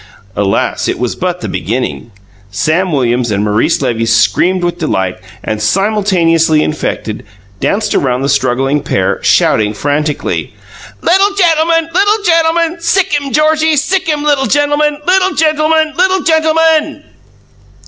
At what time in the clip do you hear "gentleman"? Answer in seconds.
11.35-11.87, 12.25-12.77, 14.47-14.97, 15.35-15.93, 16.23-17.03